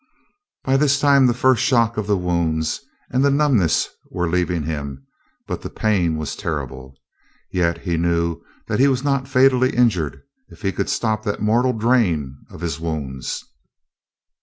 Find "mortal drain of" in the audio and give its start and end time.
11.43-12.61